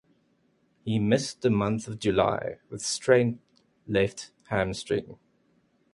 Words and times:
He 0.83 0.97
missed 0.97 1.43
the 1.43 1.51
month 1.51 1.87
of 1.87 1.99
July 1.99 2.57
with 2.71 2.81
strained 2.81 3.37
left 3.87 4.31
hamstring. 4.47 5.19